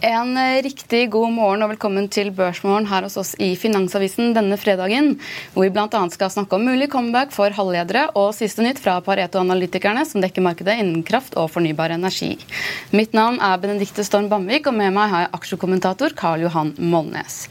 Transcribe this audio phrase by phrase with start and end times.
[0.00, 4.54] En eh, riktig god morgen og velkommen til Børsmorgen her hos oss i Finansavisen denne
[4.60, 5.16] fredagen,
[5.54, 6.02] hvor vi bl.a.
[6.14, 10.78] skal snakke om mulig comeback for halvledere og siste nytt fra Pareto-analytikerne, som dekker markedet
[10.78, 12.36] innen kraft og fornybar energi.
[12.94, 17.48] Mitt navn er Benedikte Storm Bamvik, og med meg har jeg aksjekommentator Karl Johan Molnes.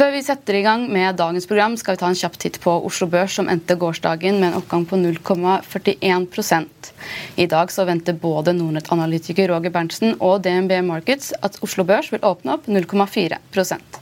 [0.00, 2.72] Før vi setter i gang med dagens program, skal vi ta en kjapp titt på
[2.88, 6.64] Oslo Børs, som endte gårsdagen med en oppgang på 0,41
[7.36, 12.24] I dag så venter både Nordnett-analytiker Roger Berntsen og DNB Markets at Oslo Børs vil
[12.24, 14.00] åpne opp 0,4%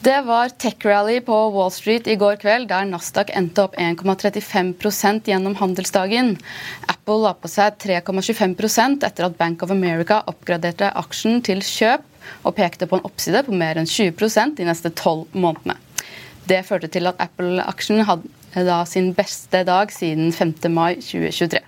[0.00, 5.58] det var tech-rally på Wall Street i går kveld, der Nasdaq endte opp 1,35% gjennom
[5.58, 6.30] handelsdagen.
[6.88, 12.09] Apple la på seg 3,25% etter at Bank of America oppgraderte aksjen til kjøp
[12.42, 15.78] og pekte på en oppside på mer enn 20% de neste tolv månedene.
[16.48, 20.54] Det førte til at Apple-aksjen hadde da sin beste dag siden 5.
[20.74, 21.60] mai 2023.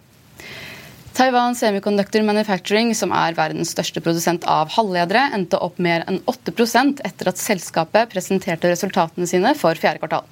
[1.12, 7.02] Taiwan Semiconductor Manufacturing, som er verdens største produsent av halvledere, endte opp mer enn 8%
[7.04, 10.24] etter at selskapet presenterte resultatene sine for fjerde kvartal.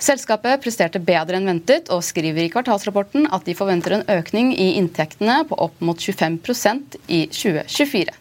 [0.00, 4.70] Selskapet presterte bedre enn ventet og skriver i kvartalsrapporten at de forventer en økning i
[4.78, 8.14] inntektene på opp mot 25% i 2024.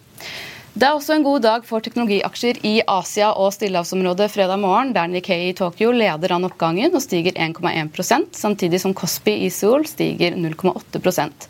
[0.77, 5.07] Det er også en god dag for teknologiaksjer i Asia og stillehavsområdet fredag morgen, der
[5.09, 10.37] Nikkei i Tokyo leder an oppgangen og stiger 1,1% samtidig som Kospi i Seoul stiger
[10.37, 11.47] 0,8%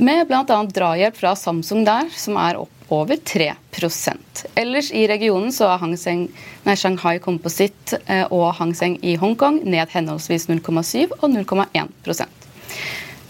[0.00, 0.56] med bl.a.
[0.78, 5.98] drahjelp fra Samsung der, som er opp over 3% Ellers i regionen så er Hang
[6.00, 6.24] Seng,
[6.64, 11.92] nei, Shanghai Composite eh, og Hang Seng i Hongkong ned henholdsvis 0,7 og 0,1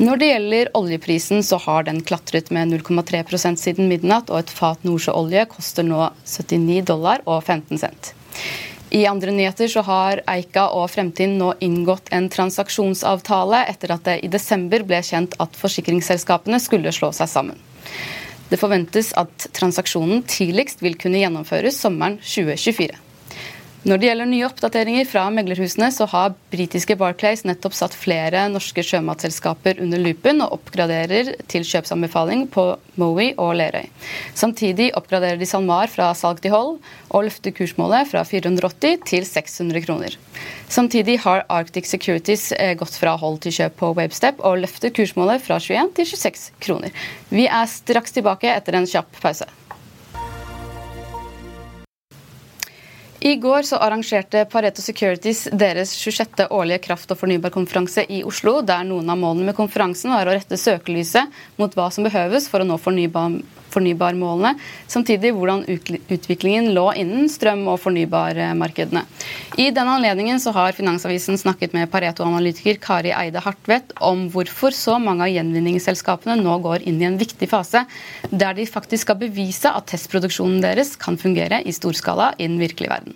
[0.03, 4.82] når det gjelder oljeprisen, så har den klatret med 0,3% siden midnatt, og et fat
[4.82, 8.10] nordsjøolje koster nå 79 dollar og 15 cent.
[8.94, 14.19] I andre nyheter så har Eika og Fremtiden nå inngått en transaksjonsavtale etter at det
[14.27, 17.59] i desember ble kjent at forsikringsselskapene skulle slå seg sammen.
[18.50, 23.04] Det forventes at transaksjonen tidligst vil kunne gjennomføres sommeren 2024.
[23.84, 28.81] Når det gjelder nye oppdateringer fra meglerhusene, så har britiske Barclays nettopp satt flere norske
[28.81, 32.65] sjømatselskaper under lupen og oppgraderer til kjøpsanbefaling på
[32.97, 33.91] Mowi og Lerøy.
[34.33, 36.78] Samtidig oppgraderer de SalMar fra salg til hold
[37.11, 40.17] og løfter kursmålet fra 480 til 600 kroner.
[40.73, 45.44] Samtidig har Arctic Securities eh, gått fra hold til kjøp på Webstep og løfter kursmålet
[45.44, 47.05] fra 21 til 26 kroner.
[47.28, 49.50] Vi er straks tilbake etter en kjapp pause.
[53.25, 56.45] I går så arrangerte Pareto Securities deres 26.
[56.51, 60.59] årlige kraft- og fornybarkonferanse i Oslo, der noen av målene med konferansen var å rette
[60.61, 63.39] søkelyset mot hva som behøves for å nå fornybar
[63.75, 64.55] fornybarmålene,
[64.91, 69.05] samtidig hvordan utviklingen lå innen strøm- og fornybarmarkedene.
[69.59, 74.99] I den anledningen så har Finansavisen snakket med Pareto-analytiker Kari Eide Hartvedt om hvorfor så
[75.03, 77.85] mange av gjenvinningsselskapene nå går inn i en viktig fase
[78.31, 82.95] der de faktisk skal bevise at testproduksjonen deres kan fungere i storskala i den virkelige
[82.95, 83.14] verden.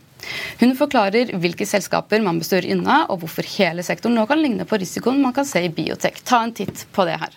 [0.61, 4.67] Hun forklarer hvilke selskaper man bør støre unna, og hvorfor hele sektoren nå kan ligne
[4.69, 6.23] på risikoen man kan se i biotek.
[6.25, 7.37] Ta en titt på det her.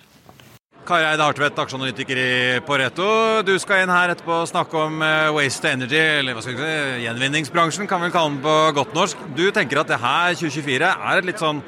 [0.81, 2.31] Kari Eide Hartvedt, aksjeanalytiker i
[2.65, 3.05] Pareto.
[3.45, 6.63] Du skal inn her etterpå og snakke om eh, waste energy, eller hva skal vi
[6.65, 9.21] si, gjenvinningsbransjen, kan vi kalle den på godt norsk.
[9.37, 11.61] Du tenker at det her, 2024, er et litt sånn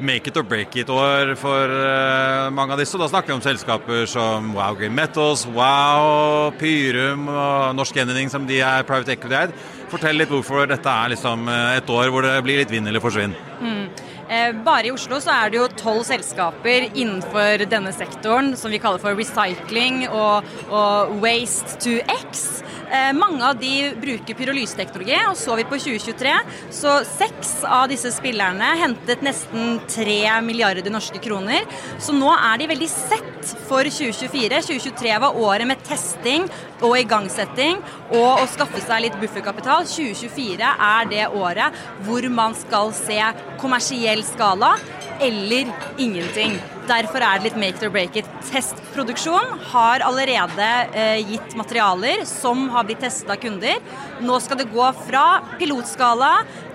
[0.00, 2.94] make it or break it-år for uh, mange av disse.
[2.96, 8.30] Og da snakker vi om selskaper som Wow Green Metals, Wow, Pyrum og Norsk Gjenvinning,
[8.32, 9.54] som de er private equity-eid.
[9.88, 13.02] Fortell litt hvorfor dette er liksom eh, et år hvor det blir litt vinn eller
[13.02, 13.34] forsvinn.
[13.62, 13.84] Mm.
[14.28, 18.80] Eh, bare i Oslo så er det jo tolv selskaper innenfor denne sektoren som vi
[18.82, 22.60] kaller for recycling og, og waste to X.
[22.90, 26.32] Eh, mange av de bruker pyrolyseteknologi, og så vi på 2023,
[26.72, 31.68] så seks av disse spillerne hentet nesten 3 milliarder norske kroner.
[32.00, 34.62] Så nå er de veldig sett for 2024.
[34.70, 36.48] 2023 var året med testing
[36.80, 37.82] og igangsetting
[38.14, 39.84] og å skaffe seg litt bufferkapital.
[39.88, 41.76] 2024 er det året
[42.06, 43.20] hvor man skal se
[43.60, 44.76] kommersiell skala
[45.20, 46.58] eller ingenting.
[46.88, 48.28] Derfor er det litt make it or break it.
[48.48, 53.82] Testproduksjon har allerede eh, gitt materialer som har blitt testet av kunder.
[54.24, 55.24] Nå skal det gå fra
[55.60, 56.30] pilotskala,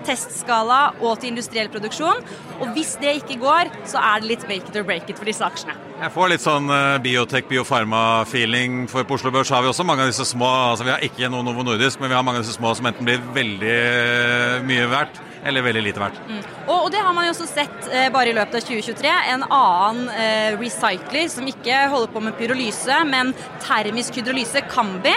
[0.06, 2.22] testskala og til industriell produksjon.
[2.60, 5.30] Og hvis det ikke går, så er det litt make it or break it for
[5.30, 5.74] disse aksjene.
[6.04, 8.84] Jeg får litt sånn eh, biotech, biofarma-feeling.
[8.92, 11.30] For på Oslo Børs har vi også mange av disse små altså Vi har ikke
[11.32, 14.58] noe Novo Nordisk, men vi har mange av disse små som enten blir veldig uh,
[14.68, 16.20] mye verdt eller veldig lite verdt.
[16.28, 16.42] Mm.
[16.66, 19.14] Og, og, det har man jo også sett eh, bare i løpet av 2023.
[19.34, 25.12] En annen eh, recycler som ikke holder på med pyrolyse, men termisk hydrolyse, Kambi,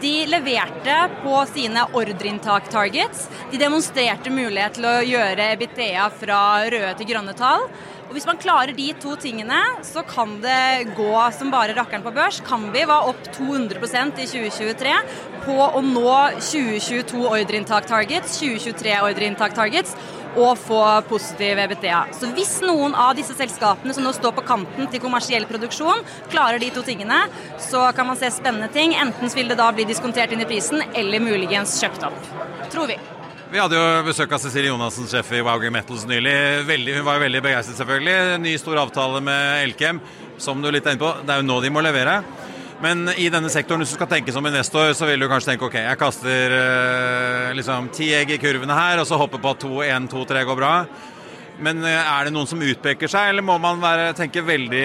[0.00, 3.26] de leverte på sine ordreinntak-targets.
[3.52, 6.40] De demonstrerte mulighet til å gjøre Ebitea fra
[6.72, 7.68] røde til grønne tall.
[8.16, 12.38] Hvis man klarer de to tingene, så kan det gå som bare rakkeren på børs.
[12.46, 14.94] Kambi var opp 200% i 2023
[15.42, 19.92] på å nå 2022 ordreinntak-targets, 2023 ordreinntak-targets
[20.32, 20.80] og få
[21.10, 22.06] positiv EBTA.
[22.16, 26.00] Så hvis noen av disse selskapene som nå står på kanten til kommersiell produksjon,
[26.32, 27.20] klarer de to tingene,
[27.68, 28.96] så kan man se spennende ting.
[28.96, 32.32] Enten vil det da bli diskontert inn i prisen, eller muligens kjøpt opp.
[32.72, 32.96] Tror vi.
[33.46, 36.34] Vi hadde jo besøk av Cecilie Jonassen, sjef i Wowger Metals nylig.
[36.66, 38.40] Veldig, hun var jo veldig begeistret, selvfølgelig.
[38.42, 40.00] Ny stor avtale med Elkem,
[40.42, 41.12] som du er litt inne på.
[41.22, 42.16] Det er jo nå de må levere.
[42.82, 45.68] Men i denne sektoren, hvis du skal tenke som investor, så vil du kanskje tenke
[45.68, 49.62] ok, jeg kaster eh, liksom ti egg i kurvene her, og så hopper på at
[49.62, 50.72] to, én, to, tre går bra.
[51.62, 54.84] Men eh, er det noen som utpeker seg, eller må man være, tenke veldig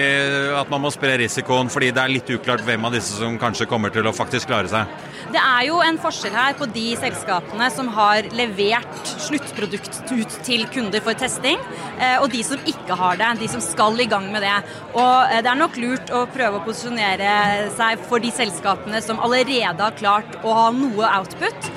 [0.60, 3.68] at man må spre risikoen fordi det er litt uklart hvem av disse som kanskje
[3.70, 5.10] kommer til å faktisk klare seg?
[5.32, 10.64] Det er jo en forskjell her på de selskapene som har levert sluttprodukt ut til
[10.72, 11.60] kunder for testing,
[11.98, 13.30] eh, og de som ikke har det.
[13.42, 14.56] De som skal i gang med det.
[14.92, 19.20] Og eh, det er nok lurt å prøve å posisjonere seg for de selskapene som
[19.22, 21.72] allerede har klart å ha noe output.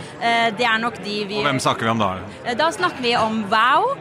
[0.57, 2.11] Det er nok de vi Og Hvem snakker vi om da?
[2.57, 3.91] Da snakker vi om Wow.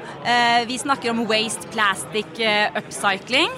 [0.69, 2.39] Vi snakker om Waste Plastic
[2.79, 3.53] Upcycling.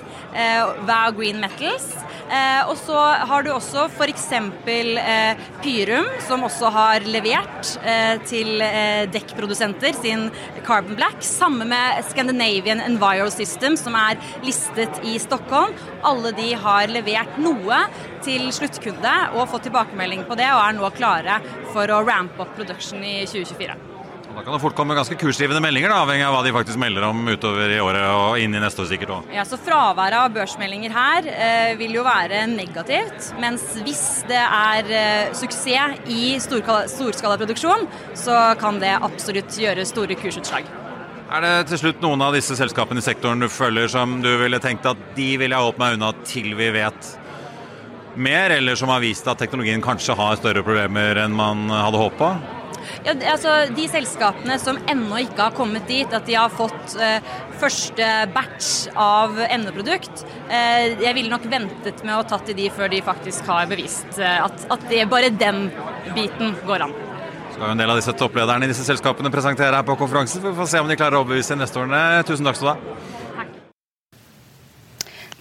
[0.87, 1.95] Wow Green Metals.
[2.27, 2.99] Eh, og så
[3.31, 4.27] har du også f.eks.
[4.35, 10.27] Eh, Pyrum, som også har levert eh, til eh, dekkprodusenter sin
[10.67, 11.23] Carbon Black.
[11.25, 15.75] Samme med Scandinavian Enviro System, som er listet i Stockholm.
[16.07, 17.85] Alle de har levert noe
[18.27, 21.43] til sluttkunde og fått tilbakemelding på det, og er nå klare
[21.73, 23.96] for å rampe opp production i 2024.
[24.37, 27.07] Da kan det fort komme ganske kursdrivende meldinger, da, avhengig av hva de faktisk melder
[27.09, 29.31] om utover i året og inn i neste år sikkert òg.
[29.33, 33.31] Ja, så fraværet av børsmeldinger her eh, vil jo være negativt.
[33.41, 40.69] Mens hvis det er eh, suksess i storskalaproduksjon, så kan det absolutt gjøre store kursutslag.
[41.33, 44.61] Er det til slutt noen av disse selskapene i sektoren du følger som du ville
[44.61, 47.15] tenkt at de ville ha holdt meg unna til vi vet
[48.17, 52.35] mer, eller som har vist at teknologien kanskje har større problemer enn man hadde håpa?
[53.07, 57.25] Ja, altså, de selskapene som ennå ikke har kommet dit at de har fått eh,
[57.61, 62.93] første batch av endeprodukt, eh, jeg ville nok ventet med å tatt i de før
[62.93, 65.69] de faktisk har bevist eh, at, at det, bare den
[66.17, 66.97] biten går an.
[67.57, 70.45] Skal jo en del av disse topplederne i disse selskapene presentere her på konferansen.
[70.45, 72.01] Vi får se om de klarer å overbevise investorene.
[72.29, 73.07] Tusen takk skal du ha.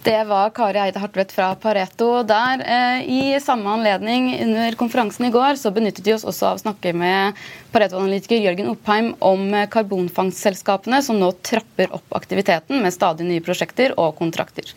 [0.06, 2.60] Det var Kari Eide Hartvedt fra Pareto der.
[2.62, 6.62] Eh, I samme anledning under konferansen i går så benyttet vi oss også av å
[6.62, 7.34] snakke med
[7.74, 14.14] Pareto-analytiker Jørgen Oppheim om karbonfangstselskapene som nå trapper opp aktiviteten med stadig nye prosjekter og
[14.20, 14.70] kontrakter.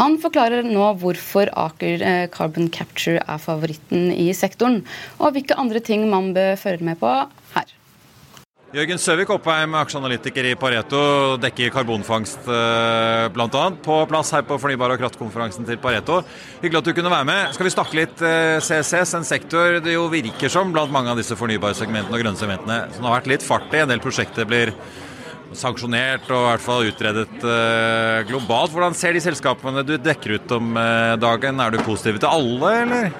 [0.00, 4.80] Han forklarer nå hvorfor Aker eh, Carbon Capture er favoritten i sektoren,
[5.20, 7.12] og hvilke andre ting man bør følge med på.
[8.72, 10.98] Jørgen Søvik Oppheim, aksjeanalytiker i Pareto,
[11.42, 13.64] dekker karbonfangst eh, bl.a.
[13.84, 16.22] På plass her på fornybar- og kraftkonferansen til Pareto.
[16.62, 17.50] Hyggelig at du kunne være med.
[17.52, 21.20] Skal vi snakke litt CCS, eh, en sektor det jo virker som blant mange av
[21.20, 23.82] disse fornybarsegmentene og grønne segmentene som har vært litt fart i.
[23.82, 24.72] En del prosjekter blir
[25.52, 28.72] sanksjonert og i hvert fall utredet eh, globalt.
[28.72, 30.72] Hvordan ser de selskapene du dekker ut om
[31.20, 31.60] dagen?
[31.60, 33.12] Er du positiv til alle, eller?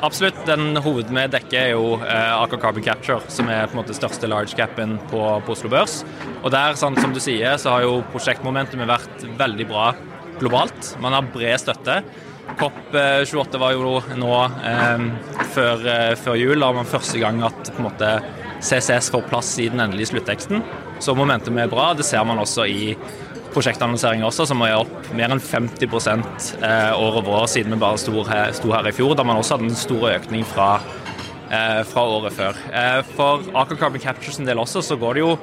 [0.00, 0.38] Absolutt.
[0.46, 3.96] Den hoved vi dekker, er jo eh, Aker Carbon Capture, som er på en måte
[3.96, 6.00] største large capen på, på Oslo Børs.
[6.44, 9.90] Og der, sånn, som du sier, så har jo prosjektmomentumet vært veldig bra
[10.38, 10.94] globalt.
[11.02, 12.02] Man har bred støtte.
[12.58, 14.34] COP28 eh, var jo nå
[14.70, 15.02] eh,
[15.52, 18.18] før, eh, før, jul, da var man første gang at måte
[18.64, 20.62] CCS får plass i den endelige slutteksten.
[21.02, 21.92] Så momentumet er bra.
[21.94, 22.94] Det ser man også i
[23.54, 28.00] prosjektannonseringer også, som er opp mer enn 50 eh, år over år siden vi bare
[28.00, 29.16] sto her, sto her, i fjor.
[29.18, 30.70] Da man også hadde en stor økning fra
[31.50, 32.62] eh, fra året før.
[32.72, 35.34] Eh, for Aker Carbon Capture sin del også, så går det jo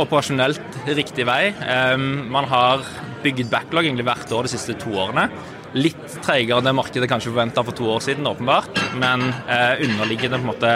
[0.00, 1.52] operasjonelt riktig vei.
[1.52, 2.84] Eh, man har
[3.24, 5.28] bygd backlog egentlig hvert år de siste to årene.
[5.76, 8.80] Litt treigere enn det markedet kanskje forventa for to år siden, åpenbart.
[8.98, 10.72] Men underliggende på en måte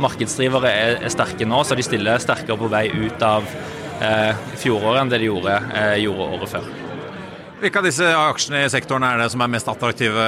[0.00, 3.44] markedsdrivere er, er, sterke nå, så de stiller sterkere på vei ut av
[4.58, 6.70] fjoråret enn det de gjorde, eh, gjorde året før.
[7.58, 10.26] Hvilke av disse aksjene i sektoren er det som er mest attraktive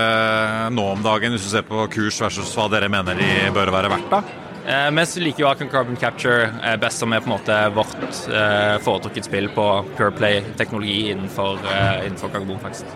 [0.74, 3.92] nå om dagen, hvis du ser på kurs versus hva dere mener de bør være
[3.92, 4.08] verdt?
[4.10, 4.22] da?
[4.66, 8.02] Eh, vi liker jo Acon Carbon Capture eh, best, som er på en måte vårt
[8.28, 12.86] eh, foretrukket spill på Pure Play-teknologi innenfor, eh, innenfor karbonfangst.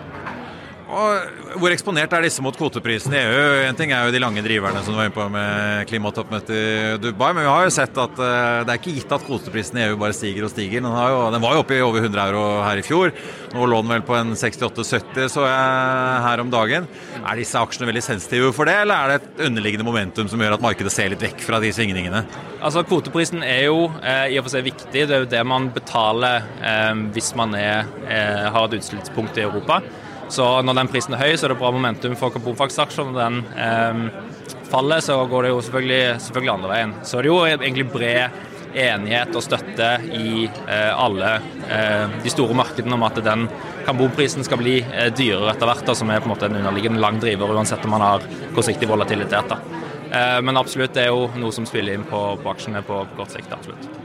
[0.95, 3.39] Og hvor eksponert er disse mot kvoteprisen i EU?
[3.65, 6.67] En ting er jo de lange driverne som du var inne på med klimatoppmøtet i
[7.03, 9.83] Dubai, men vi har jo sett at uh, det er ikke gitt at kvoteprisen i
[9.89, 10.85] EU bare stiger og stiger.
[10.85, 13.11] Den, jo, den var jo oppe i over 100 euro her i fjor.
[13.51, 16.87] Nå lå den vel på en 68-70, så jeg her om dagen.
[17.25, 20.55] Er disse aksjene veldig sensitive for det, eller er det et underliggende momentum som gjør
[20.55, 22.23] at markedet ser litt vekk fra de svingningene?
[22.65, 24.89] Altså Kvoteprisen er jo eh, i og for seg viktig.
[24.95, 29.45] Det er jo det man betaler eh, hvis man er, eh, har et utslippspunkt i
[29.45, 29.83] Europa.
[30.29, 33.11] Så når den prisen er høy, så er det bra momentum for karbonfangstaksjer.
[33.11, 36.93] Når den eh, faller, så går det jo selvfølgelig, selvfølgelig, andre veien.
[37.03, 38.43] Så det er jo egentlig bred
[38.75, 41.37] enighet og støtte i eh, alle
[41.69, 43.47] eh, de store markedene om at den
[43.85, 47.21] karbonprisen skal bli eh, dyrere etter hvert, som er på en måte en underliggende lang
[47.23, 48.25] driver, uansett om man har
[48.57, 49.53] kortsiktig volatilitet.
[49.53, 49.85] Da.
[50.11, 53.31] Eh, men absolutt, det er jo noe som spiller inn på, på aksjene på kort
[53.37, 53.53] sikt.
[53.55, 54.04] absolutt.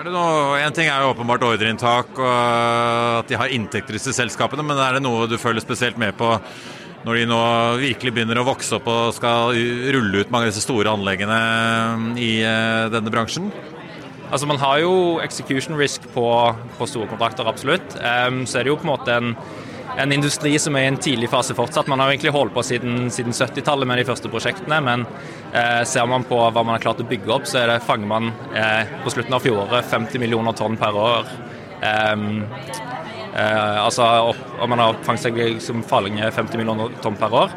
[0.00, 2.28] Er det noe, en ting er jo åpenbart ordreinntak og
[3.18, 6.14] at de har inntekter i disse selskapene, men er det noe du føler spesielt med
[6.16, 6.30] på
[7.04, 7.40] når de nå
[7.82, 9.52] virkelig begynner å vokse opp og skal
[9.92, 11.36] rulle ut mange av disse store anleggene
[12.16, 13.50] i eh, denne bransjen?
[14.30, 16.24] Altså Man har jo execution risk på,
[16.78, 17.98] på store kontrakter, absolutt.
[18.00, 19.34] Um, så er det jo på en måte en
[19.98, 21.88] en industri som er i en tidlig fase fortsatt.
[21.90, 25.06] Man har egentlig holdt på siden, siden 70-tallet med de første prosjektene, men
[25.52, 28.30] eh, ser man på hva man har klart å bygge opp, så det, fanger man
[28.54, 31.30] eh, på slutten av fjoråret 50 millioner tonn per år.
[31.80, 32.42] Um,
[33.32, 34.06] eh, altså
[34.60, 37.54] og man har fanget seg som fallinger 50 millioner tonn per år.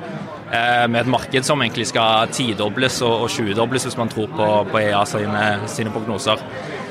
[0.53, 4.47] Eh, med et marked som egentlig skal tidobles og, og 20-dobles hvis man tror på,
[4.69, 6.41] på EA sine, sine prognoser.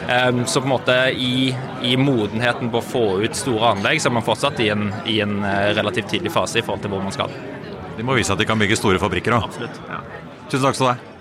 [0.09, 4.11] Ehm, så på en måte i, i, modenheten på å få ut store anlegg, så
[4.11, 7.05] er man fortsatt i en, i en eh, relativt tidlig fase i forhold til hvor
[7.05, 7.33] man skal.
[7.97, 9.63] De må vise at de kan bygge store fabrikker òg.
[9.91, 10.03] Ja.
[10.49, 11.12] Tusen takk skal du ha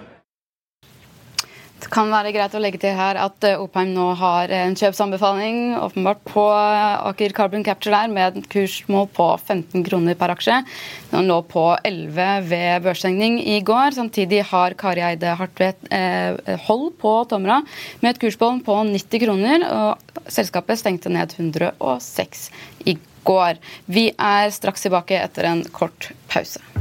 [1.91, 6.23] kan være greit å legge til her at eh, Opheim nå har en kjøpsanbefaling åpenbart
[6.29, 10.61] på eh, Aker Carbon Capture der, med et kursmål på 15 kroner per aksje.
[11.11, 13.97] Den lå på 11 ved børsstengning i går.
[13.97, 17.61] Samtidig har Kari Eide Hartvedt eh, hold på Tomra
[18.01, 19.67] med et kursmål på 90 kroner.
[19.67, 22.47] og Selskapet stengte ned 106
[22.87, 23.59] i går.
[23.91, 26.80] Vi er straks tilbake etter en kort pause.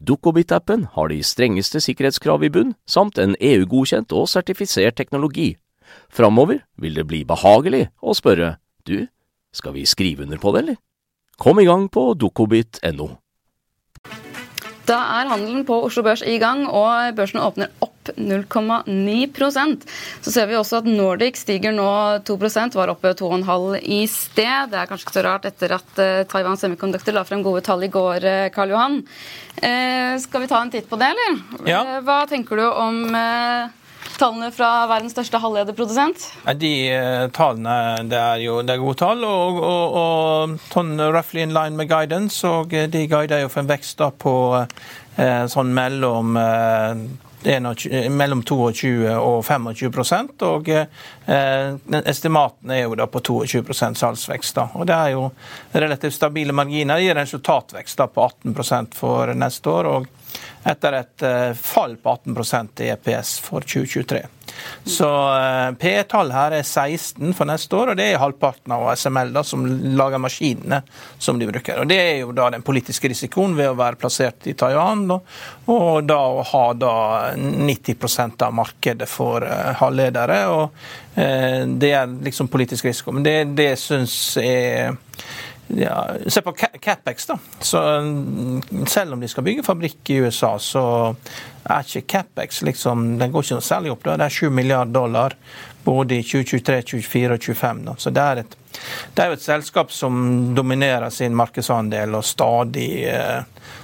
[0.00, 5.56] Dukkobit-appen har de strengeste sikkerhetskrav i bunn, samt en EU-godkjent og sertifisert teknologi.
[6.12, 8.56] Framover vil det bli behagelig å spørre
[8.88, 9.06] du,
[9.52, 10.80] skal vi skrive under på det, eller?
[11.38, 13.08] Kom i gang på dukkobit.no.
[14.88, 17.70] Da er handelen på Oslo Børs i gang, og børsen åpner
[18.02, 19.82] opp 0,9%
[20.20, 21.88] Så ser vi også at Nordic stiger nå
[22.26, 24.70] 2% var oppe 2,5 i sted.
[24.70, 27.82] Det er kanskje ikke så rart etter at uh, Taiwan Semiconductor la frem gode tall
[27.84, 29.02] i går, uh, Karl Johan.
[29.58, 31.38] Uh, skal vi ta en titt på det, eller?
[31.68, 32.00] Ja.
[32.02, 33.04] hva tenker du om
[34.18, 36.24] tallene fra verdens største halvlederprodusent?
[36.58, 36.72] De
[37.34, 37.76] tallene
[38.10, 41.90] det er jo det er gode tall, og, og, og sånn roughly in line med
[41.90, 42.42] guidance.
[42.48, 44.34] Og eh, de guider jo for en vekst da på
[45.52, 46.96] sånn mellom uh,
[47.42, 54.54] 21, mellom 22 og 25 og eh, estimatene er jo da på 22 salgsvekst.
[54.54, 55.24] da, og Det er jo
[55.72, 56.96] relativt stabile marginer.
[57.00, 59.90] Det gir resultatvekst da på 18 for neste år.
[59.90, 60.06] og
[60.64, 61.24] etter et
[61.58, 64.22] fall på 18% i EPS for 2023.
[64.84, 69.32] Så uh, P-tall her er 16 for neste år, og det er halvparten av ASML
[69.34, 70.82] da, som lager maskinene
[71.22, 71.82] som de bruker.
[71.82, 75.20] Og Det er jo da den politiske risikoen ved å være plassert i Taiwan, da,
[75.72, 76.96] og da å ha da
[77.38, 80.42] 90% av markedet for uh, halvledere.
[80.50, 83.12] og Det er liksom politisk risiko.
[83.12, 84.94] Men det, det syns jeg
[85.76, 87.38] ja, Se på Capex, da.
[87.60, 90.84] Så mm, selv om de skal bygge fabrikk i USA, så
[91.62, 94.04] er ikke Capex liksom, den går ikke noe særlig opp.
[94.04, 94.16] Da.
[94.20, 95.36] Det er 7 milliarder dollar
[95.84, 97.84] både i 2023, 2024 og 2025.
[97.88, 97.96] Da.
[97.98, 98.56] Så det er, et,
[99.14, 103.42] det er jo et selskap som dominerer sin markedsandel og stadig eh,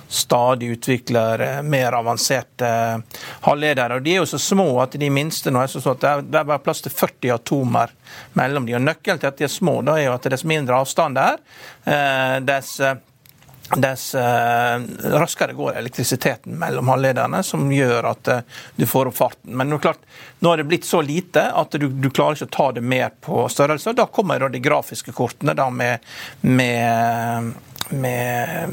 [0.09, 3.99] stadig utvikler eh, mer avanserte eh, halvledere.
[3.99, 6.49] Og De er jo så små at de minste nå er så at det er,
[6.49, 7.93] bare plass til 40 atomer
[8.39, 8.79] mellom de.
[8.79, 11.27] Og Nøkkelen til at de er små da er jo at dess mindre avstand det
[11.29, 12.79] er, dess
[13.77, 14.81] dess uh,
[15.19, 19.53] raskere går elektrisiteten mellom halvlederne, som gjør at uh, du får opp farten.
[19.61, 20.01] Men nå, klart,
[20.41, 23.13] nå er det blitt så lite at du, du klarer ikke å ta det mer
[23.25, 23.93] på størrelse.
[23.99, 26.07] Da kommer da de grafiske kortene da med,
[26.41, 27.53] med
[27.91, 28.71] med,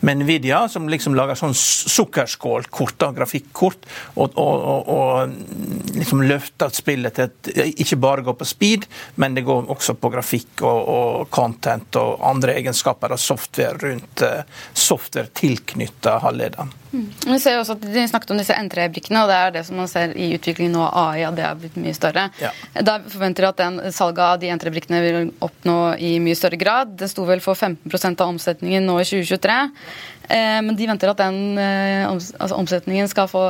[0.00, 7.16] med, Nvidia, som liksom lager sånn sukkerskålkort, grafikkort, og, og, og, og liksom løfter spillet
[7.16, 8.88] til at ikke bare går på speed,
[9.20, 14.44] men det går også på grafikk og, content og andre egenskaper av software rundt eh,
[14.72, 16.72] software tilknytta halvlederen.
[16.92, 17.06] Mm.
[17.26, 19.90] Vi ser også at De snakket om disse N3-brikkene, og det er det som man
[19.90, 21.22] ser i utviklingen nå av AI.
[21.28, 22.26] at det har blitt mye større.
[22.42, 22.50] Ja.
[22.86, 26.96] Da forventer de at den, salget av de N3-brikkene vil oppnå i mye større grad.
[26.98, 29.58] Det sto vel for 15 av omsetningen nå i 2023.
[30.30, 33.44] Eh, men de venter at den eh, altså omsetningen skal få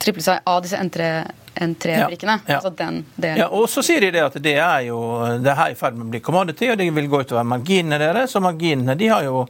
[0.00, 2.36] triple seg av disse N3-brikkene.
[2.46, 2.60] Ja, ja.
[2.60, 5.00] altså ja, og så sier de det at det er jo
[5.42, 8.36] det her i ferd med å bli commodity, og det vil gå utover marginene deres.
[8.38, 9.44] Og marginene de har jo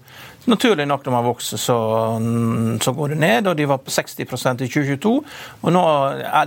[0.50, 1.76] Naturlig nok når man vokser, så,
[2.82, 3.46] så, går det ned.
[3.46, 5.12] og De var på 60% i 2022.
[5.60, 5.82] og Nå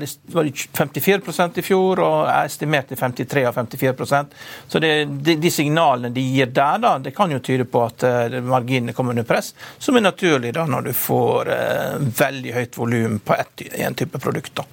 [0.01, 4.35] det, var de 54% i fjor og er estimert til 53 av 54%
[4.67, 8.03] Så det, de, de, signalene de gir der, da, det kan jo tyde på at
[8.03, 12.77] uh, marginene kommer under press, som er naturlig da når du får uh, veldig høyt
[12.77, 14.55] volum på en type produkt.
[14.59, 14.67] da.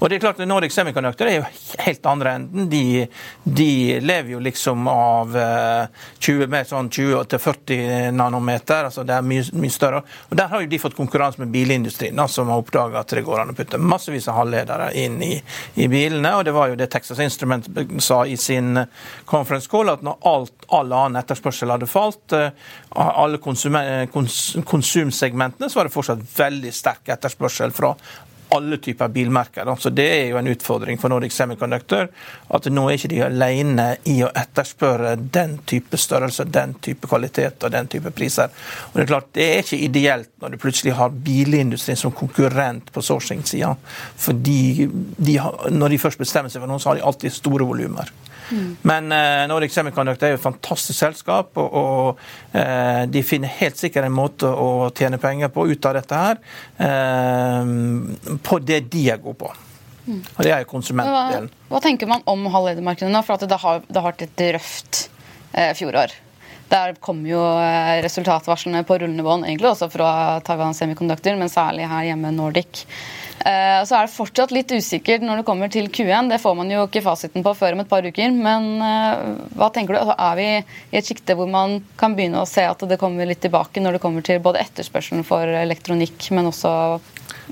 [0.00, 1.46] Og det er klart at Nordic Semiconductor er jo
[1.84, 2.68] helt andre enden.
[2.72, 3.06] De,
[3.44, 8.84] de lever jo liksom av uh, 20, mer sånn 20-40 nanometer meter.
[8.84, 10.02] altså Det er mye, mye, større.
[10.30, 13.40] Og Der har jo de fått konkurranse med bilindustrien, som har oppdaga at det går
[13.42, 15.42] an å putte massevis av halvledere inn i,
[15.74, 16.36] i, bilene.
[16.36, 17.68] og Det var jo det Texas Instrument
[18.00, 18.86] sa i sin eh,
[19.24, 22.32] conference call, at når alt, all annen etterspørsel hadde falt,
[22.94, 23.38] alle alle
[24.06, 27.94] kons, konsumsegmentene, så var det fortsatt veldig sterk etterspørsel fra
[28.48, 29.76] alle typer bilmerker.
[29.78, 32.08] Så Det er jo en utfordring for Nordic Semiconductor.
[32.48, 37.64] At nå er ikke de alene i å etterspørre den type størrelse, den type kvalitet
[37.64, 38.50] og den type priser.
[38.92, 42.92] Og Det er klart, det er ikke ideelt når du plutselig har bilindustrien som konkurrent
[42.92, 43.74] på sourcing-sida.
[44.16, 44.88] Fordi
[45.70, 48.10] når de først bestemmer seg for noe, så har de alltid store volumer.
[48.50, 48.76] Mm.
[48.82, 52.24] Men uh, Nordic Semiconductor er jo et fantastisk selskap, og, og
[52.56, 56.42] uh, de finner helt sikkert en måte å tjene penger på ut av dette her,
[56.80, 59.54] uh, på det de er gode på.
[60.04, 60.20] Mm.
[60.20, 61.48] Og det er jo konsumentdelen.
[61.48, 63.24] Hva, hva, tenker man om halvledermarkedet nå?
[63.24, 65.06] For det har, det har vært et røft
[65.78, 66.12] fjorår.
[66.68, 67.40] Der kom jo
[68.02, 70.08] resultatvarslene på rullende bånd, egentlig også fra
[70.44, 72.82] Taiwan Semiconductor, men særlig her hjemme Nordic.
[73.44, 76.30] Eh, så er det fortsatt litt usikkert når det kommer til Q1.
[76.32, 78.32] Det får man jo ikke fasiten på før om et par uker.
[78.32, 79.24] Men eh,
[79.58, 80.00] hva tenker du?
[80.00, 80.46] Altså, er vi
[80.94, 83.98] i et sjikte hvor man kan begynne å se at det kommer litt tilbake når
[83.98, 86.72] det kommer til både etterspørselen for elektronikk, men også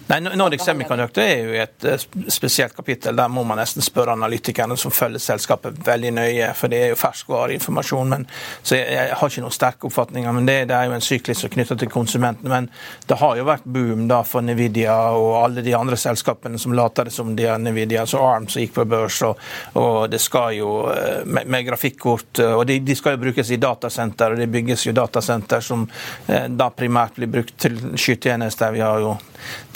[0.08, 3.16] Nei, Nordic Semiconductor er jo et eh, spesielt kapittel.
[3.16, 6.98] Der må man nesten spørre analytikerne som følger selskapet veldig nøye, for det er jo
[7.00, 8.12] ferskvareinformasjon.
[8.14, 8.26] Men,
[8.62, 11.44] så jeg, jeg, har ikke noen sterke oppfatninger, men det, det er jo en syklus
[11.52, 12.52] knytta til konsumentene.
[12.52, 12.70] Men
[13.08, 17.12] det har jo vært boom da for Nvidia og alle de andre selskapene som later
[17.12, 19.40] som de er Nvidia, Så ARM som gikk på børs, og,
[19.80, 23.58] og det skal jo eh, med, med grafikkort og de, de, skal jo brukes i
[23.60, 25.84] datasenter, og det bygges jo datasenter som
[26.26, 28.72] eh, da primært blir brukt til skytjenester.
[28.74, 29.16] Vi har jo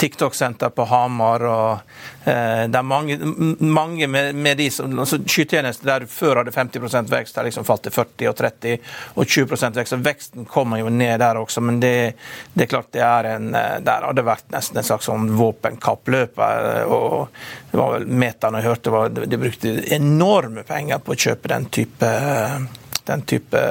[0.07, 1.43] TikTok-senter på Hamar.
[1.43, 1.73] og
[2.25, 3.19] eh, Det er mange,
[3.59, 7.87] mange med, med, de som altså Skytjenester der før hadde 50 vekst, har liksom falt
[7.87, 8.77] til 40 og 30
[9.15, 9.91] og 20 vekst.
[9.91, 12.15] så Veksten kommer jo ned der også, men det,
[12.55, 16.39] det er klart det er en eh, Der hadde vært nesten en slags sånn våpenkappløp.
[16.39, 17.29] Eh, og
[17.71, 21.71] det var vel Metan jeg hørte, var, de brukte enorme penger på å kjøpe den
[21.75, 22.11] type
[23.07, 23.63] den type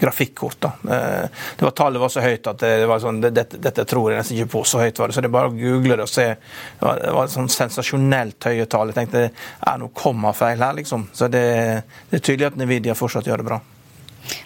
[0.00, 0.60] grafikkort.
[0.60, 0.72] Da.
[0.96, 4.20] Eh, det var Tallet var så høyt at det var sånn, dette, dette, tror jeg
[4.20, 4.64] nesten ikke på.
[4.68, 5.16] Så høyt var det.
[5.16, 6.28] Så det er bare å google det og se.
[6.36, 8.92] Det var, det var sånn sensasjonelt høye tall.
[8.92, 11.10] Jeg tenkte er noe kommafeil her, liksom.
[11.16, 11.44] Så det,
[12.10, 13.60] det er tydelig at Nvidia fortsatt gjør det bra.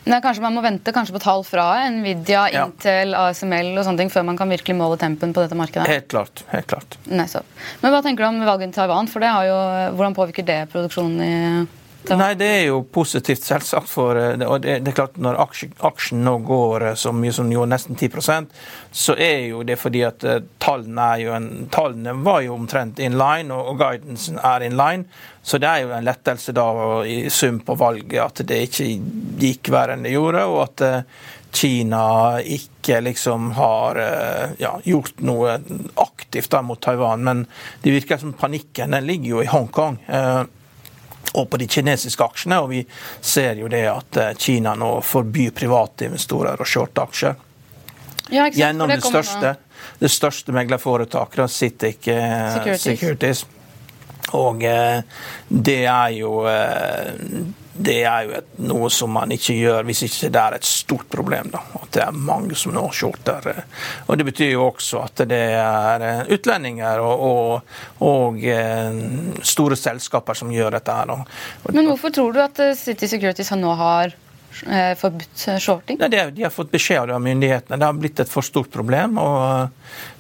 [0.05, 2.67] Men kanskje Man må vente kanskje på tall fra Nvidia, ja.
[2.69, 5.87] Intel, ASML og sånne ting før man kan virkelig måle tempen på dette markedet?
[5.91, 6.45] Helt klart.
[6.53, 6.99] helt klart.
[7.09, 7.27] Nei,
[7.81, 9.09] Men hva tenker du om valget i Taiwan?
[9.11, 9.57] For det har jo,
[9.97, 11.35] Hvordan påvirker det produksjonen i
[12.05, 13.89] Nei, Det er jo positivt, selvsagt.
[13.89, 17.33] for eh, og det, det er klart Når aksjen, aksjen, nå går eh, så mye
[17.33, 18.11] som jo nesten 10
[18.93, 23.17] så er jo det fordi at eh, tallene, jo en, tallene var jo omtrent in
[23.19, 25.05] line, og, og guidancen er in line.
[25.43, 26.67] Så det er jo en lettelse da
[27.09, 28.91] i sum på valget at det ikke
[29.41, 30.85] gikk verre enn det gjorde, og at
[31.55, 34.01] Kina ikke liksom har
[34.59, 35.57] ja, gjort noe
[36.03, 37.25] aktivt da mot Taiwan.
[37.25, 37.45] Men
[37.83, 40.01] det virker som panikken den ligger jo i Hongkong
[41.33, 42.61] og på de kinesiske aksjene.
[42.65, 42.85] Og vi
[43.21, 47.35] ser jo det at eh, Kina nå forbyr private investorer å shorte aksjer.
[48.33, 49.57] Ja, Gjennom det, det største,
[50.01, 52.87] det største meglerforetaket, Citic eh, Securities.
[52.87, 53.45] Securities.
[54.35, 55.03] Og eh,
[55.49, 56.41] det er jo
[57.75, 61.09] det er jo et, noe som man ikke gjør hvis ikke det er et stort
[61.11, 61.51] problem.
[61.51, 61.63] Da.
[61.81, 63.49] At det er mange som nå shorter.
[64.07, 69.01] Og Det betyr jo også at det er eh, utlendinger og, og, og eh,
[69.43, 70.99] store selskaper som gjør dette.
[71.01, 71.15] her.
[71.73, 74.15] Men hvorfor tror du at eh, City Securities nå har
[74.55, 75.99] forbudt shorting?
[75.99, 77.75] Ja, de har fått beskjed av myndighetene.
[77.75, 79.19] Det har blitt et for stort problem.
[79.19, 79.75] og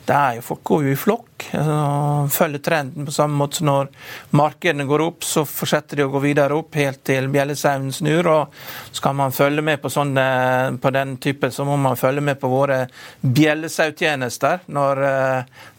[0.05, 3.69] det er jo Folk går jo i flokk, og følger trenden på samme måte som
[3.69, 3.89] når
[4.37, 8.29] markedene går opp, så fortsetter de å gå videre opp helt til bjellesauen snur.
[8.29, 10.25] og Skal man følge med på, sånne,
[10.81, 12.83] på den typen, så må man følge med på våre
[13.21, 15.01] bjellesautjenester når,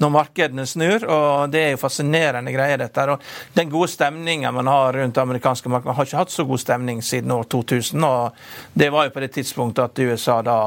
[0.01, 1.05] når markedene snur.
[1.05, 3.05] og Det er jo fascinerende greier, dette.
[3.05, 3.21] og
[3.53, 7.03] Den gode stemninga man har rundt amerikanske markedet, man har ikke hatt så god stemning
[7.05, 8.03] siden år 2000.
[8.03, 8.33] og
[8.73, 10.59] Det var jo på det tidspunktet at USA da,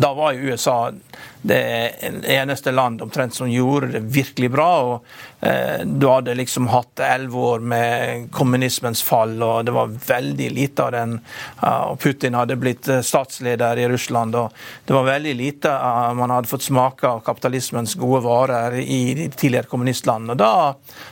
[0.00, 0.80] da var jo USA
[1.42, 1.94] det
[2.28, 4.70] eneste land omtrent som gjorde det virkelig bra.
[4.80, 5.04] og
[5.84, 10.92] Du hadde liksom hatt elleve år med kommunismens fall, og det var veldig lite av
[10.92, 11.14] den.
[11.62, 14.52] Uh, og Putin hadde blitt eh, statsleder i Russland, og
[14.84, 15.72] det var veldig lite
[16.16, 20.30] man hadde fått smake av kapitalismens gode varer i tidligere kommunistland.
[20.34, 20.52] Og da,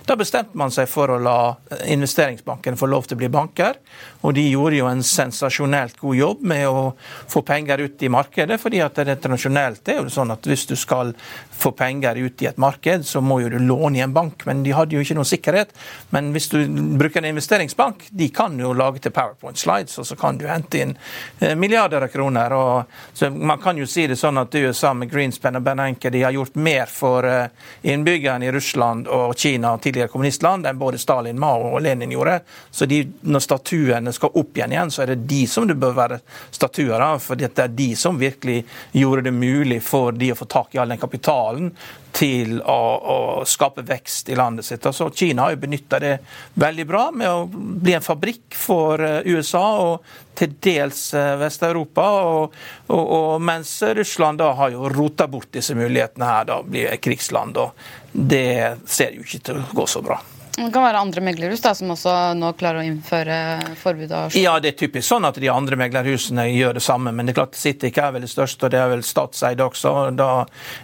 [0.06, 1.38] da bestemte man seg for å la
[1.86, 3.78] investeringsbanken få lov til å bli banker,
[4.20, 6.84] og de gjorde jo en sensasjonelt god jobb med å
[7.30, 10.76] få penger ut i markedet, fordi at det tradisjonelt er jo sånn at hvis du
[10.78, 11.14] skal
[11.58, 14.17] få penger ut i et marked, så må jo du låne i en bank.
[14.44, 15.74] Men de hadde jo ikke noe sikkerhet.
[16.14, 16.59] Men hvis du
[16.98, 20.81] bruker en investeringsbank, de kan jo lage til powerpoint slides, og så kan du hente
[20.83, 20.94] inn
[21.40, 22.54] eh, milliarder av kroner.
[22.57, 26.35] Og, man kan jo si det sånn at USA med Greenspan og Bernanke de har
[26.37, 27.50] gjort mer for eh,
[27.83, 32.40] innbyggerne i Russland og Kina og tidligere kommunistland enn både Stalin, Mao og Lenin gjorde.
[32.70, 35.96] Så de, når statuene skal opp igjen igjen, så er det de som det bør
[35.98, 37.22] være statuer av.
[37.24, 38.62] For det er de som virkelig
[38.96, 41.72] gjorde det mulig for de å få tak i all den kapitalen
[42.12, 43.18] til å, å,
[43.49, 44.87] skape vekst i landet sitt.
[44.87, 46.14] Altså, Kina har jo benytta det
[46.59, 52.09] veldig bra med å bli en fabrikk for eh, USA og til dels eh, Vest-Europa.
[52.31, 52.57] Og,
[52.88, 57.61] og, og, mens Russland da har jo rota bort disse mulighetene her, da blir krigsland.
[57.61, 60.21] Og det ser jo ikke til å gå så bra.
[60.59, 63.37] Det kan være andre meglerhus da, som også nå klarer å innføre
[63.79, 64.11] forbud?
[64.11, 67.12] av Ja, det er typisk sånn at de andre meglerhusene gjør det samme.
[67.14, 69.92] Men det er klart Citic er vel det største, og det er vel statseid også.
[70.18, 70.31] Da,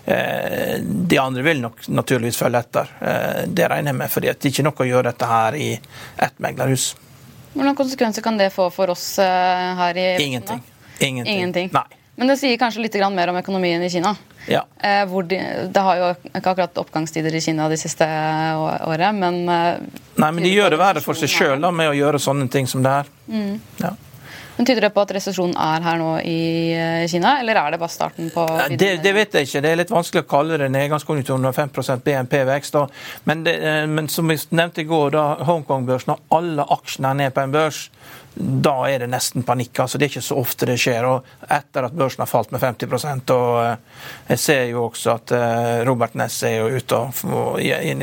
[0.06, 2.94] eh, de andre vil nok naturligvis følge etter.
[3.00, 5.68] Eh, det regner jeg med, for det er ikke nok å gjøre dette her i
[5.74, 6.92] ett meglerhus.
[7.54, 10.62] Hvordan konsekvenser kan det få for oss eh, her i Ingenting.
[11.00, 11.34] Ingenting.
[11.34, 11.74] Ingenting.
[11.74, 12.03] Nei.
[12.16, 14.14] Men det sier kanskje litt mer om økonomien i Kina?
[14.46, 14.62] Ja.
[14.78, 15.40] Eh, de,
[15.72, 19.84] det har jo ikke akkurat oppgangstider i Kina de siste året, men eh,
[20.20, 22.84] Nei, men de gjør det verre for seg sjøl med å gjøre sånne ting som
[22.84, 23.14] det her.
[23.26, 23.54] Mm.
[23.82, 23.94] Ja.
[24.54, 26.38] Men Tyder det på at resesjonen er her nå i
[26.76, 29.64] eh, Kina, eller er det bare starten på det, det, vet jeg ikke.
[29.64, 32.78] Det er litt vanskelig å kalle det nedgangskonjunkturen når 5 BNP-vekst.
[33.26, 33.42] Men,
[33.90, 37.88] men, som vi nevnte i går, da Hongkong-børsen og alle aksjene ned på en børs,
[38.34, 39.78] da er det nesten panikk.
[39.78, 41.06] altså Det er ikke så ofte det skjer.
[41.06, 43.76] og Etter at børsen har falt med 50 og eh,
[44.28, 48.02] Jeg ser jo også at eh, Robert Ness er jo ute og, i, en,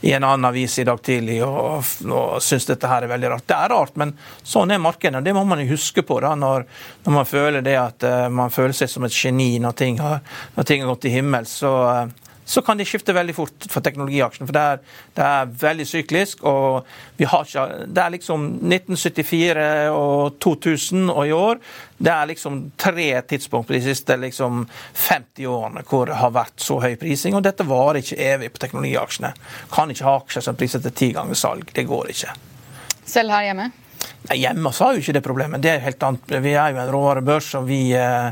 [0.00, 3.46] i, en, annen avis i dag tidlig og, og syns dette her er veldig rart.
[3.46, 5.24] Det er rart, men sånn er markedet.
[5.24, 6.64] Det må man jo huske på da, når,
[7.04, 10.20] når man føler det at uh, man føler seg som et geni når ting har,
[10.56, 11.52] når ting har gått til himmels.
[11.60, 11.74] så
[12.50, 14.48] så kan de skifte veldig fort for teknologiaksjen.
[14.48, 14.80] For det er,
[15.14, 16.42] det er veldig syklisk.
[16.42, 16.86] og
[17.16, 21.60] vi har ikke, Det er liksom 1974 og 2000 og i år.
[21.98, 26.58] Det er liksom tre tidspunkt på de siste liksom 50 årene hvor det har vært
[26.58, 27.36] så høy prising.
[27.38, 29.34] Og dette varer ikke evig på teknologiaksjene.
[29.70, 31.70] Kan ikke ha aksjer som priser til ti ganger salg.
[31.74, 32.34] Det går ikke.
[33.04, 33.70] Selv her hjemme?
[34.28, 35.62] Nei, Hjemme så har jo ikke det problemet.
[35.64, 36.34] Det er helt annet.
[36.44, 38.30] Vi er jo en råvarebørs, og vi, eh,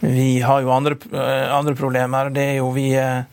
[0.00, 2.30] vi har jo andre, eh, andre problemer.
[2.34, 3.24] Det er jo vi eh,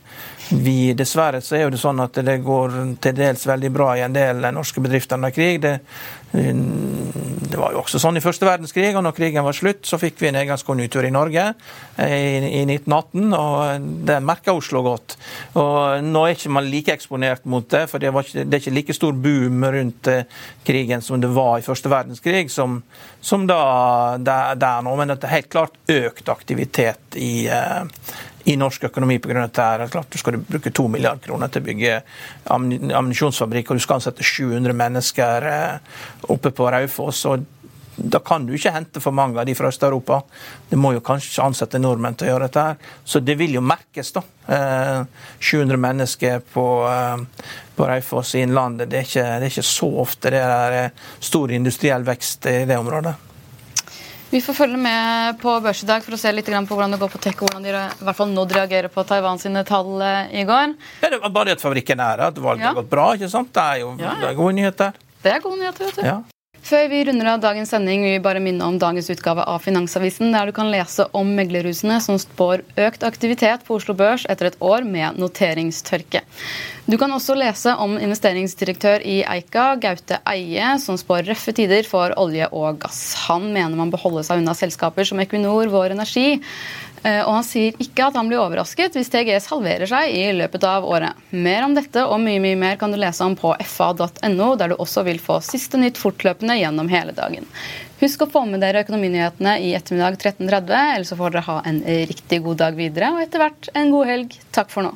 [0.51, 4.15] vi, dessverre så er det sånn at det går til dels veldig bra i en
[4.15, 5.61] del norske bedrifter under krig.
[5.63, 5.77] Det,
[6.31, 10.19] det, var jo også sånn i første verdenskrig, og når krigen var slutt, så fikk
[10.21, 11.45] vi en nedgangskonjunktur i Norge
[11.97, 12.21] i,
[12.61, 15.17] i 1918, og det merka Oslo godt.
[15.59, 18.75] Og Nå er ikke man like eksponert mot det, for det, ikke, det er ikke
[18.77, 20.23] like stor boom rundt eh,
[20.67, 22.79] krigen som det var i første verdenskrig, som,
[23.21, 23.61] som da
[24.19, 24.95] der, der nå.
[24.99, 27.47] Men det er helt klart økt aktivitet i,
[28.45, 29.41] i norsk økonomi pga.
[29.41, 29.61] dette.
[29.61, 32.01] er klart Du skal bruke 2 milliarder kroner til å bygge
[32.49, 35.97] ammunisjonsfabrikk, og du skal ansette 700 mennesker eh,
[36.29, 37.25] oppe på Raufoss.
[37.25, 37.45] og
[37.95, 40.21] da kan du ikke hente for mange av de fra Øst-Europa.
[40.69, 42.59] Du må jo kanskje ansette nordmenn til å gjøre dette.
[42.59, 42.75] her.
[43.05, 44.23] Så det vil jo merkes, da.
[45.39, 48.89] 700 eh, mennesker på, eh, på Raufoss i Innlandet.
[48.89, 52.79] Det er, ikke, det er ikke så ofte det er stor industriell vekst i det
[52.79, 53.30] området.
[54.31, 56.99] Vi får følge med på børs i dag for å se litt på hvordan det
[57.01, 59.99] går på tech og hvordan de i hvert fall nådd reagerer på Taiwan sine tall
[59.99, 60.77] eh, i går.
[61.01, 62.69] Ja, det var bare at fabrikken er at valget ja.
[62.71, 63.09] har gått bra.
[63.17, 63.51] ikke sant?
[63.51, 64.13] Det er jo ja.
[64.21, 64.95] det er gode nyheter.
[65.21, 66.07] Det er gode nyheter, vet du.
[66.07, 66.21] Ja.
[66.71, 70.29] Før vi runder av dagens sending, vil vi bare minne om dagens utgave av Finansavisen,
[70.31, 74.55] der du kan lese om meglerhusene som spår økt aktivitet på Oslo Børs etter et
[74.63, 76.21] år med noteringstørke.
[76.87, 82.15] Du kan også lese om investeringsdirektør i Eika, Gaute Eie, som spår røffe tider for
[82.15, 83.01] olje og gass.
[83.27, 86.39] Han mener man bør holde seg unna selskaper som Equinor, Vår Energi,
[87.01, 90.85] og han sier ikke at han blir overrasket hvis TGS halverer seg i løpet av
[90.85, 91.17] året.
[91.33, 94.75] Mer om dette og mye mye mer kan du lese om på fa.no, der du
[94.77, 97.49] også vil få siste nytt fortløpende gjennom hele dagen.
[98.01, 101.83] Husk å få med dere økonominyhetene i ettermiddag 13.30, eller så får dere ha en
[102.09, 104.37] riktig god dag videre, og etter hvert en god helg.
[104.53, 104.95] Takk for nå.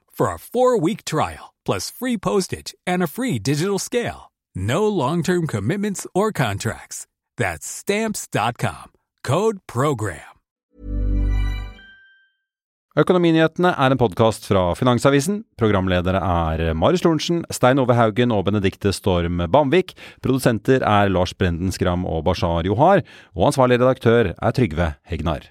[0.21, 4.31] for a four week trial, plus free postage and a free digital scale.
[4.55, 7.07] No long term commitments or contracts.
[7.37, 8.91] That's stamps.com.
[9.23, 10.27] Code program.
[12.99, 15.45] Økonominyhetene er en podkast fra Finansavisen.
[15.55, 19.95] Programledere er Marius Lorentzen, Stein Ove Haugen og Benedikte Storm Bamvik.
[20.19, 23.05] Produsenter er Lars Brenden Skram og Bashar Johar.
[23.31, 25.47] Og ansvarlig redaktør er Trygve Hegnar.